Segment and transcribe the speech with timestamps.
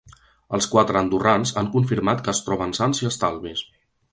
[0.57, 3.63] Els quatre andorrans han confirmat que es troben sans i estalvis.